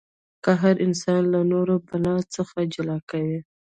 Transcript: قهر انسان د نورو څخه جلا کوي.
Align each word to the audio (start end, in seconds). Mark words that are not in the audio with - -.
قهر 0.45 0.75
انسان 0.87 1.21
د 1.33 1.35
نورو 1.51 1.75
څخه 2.35 2.57
جلا 2.73 2.97
کوي. 3.09 3.39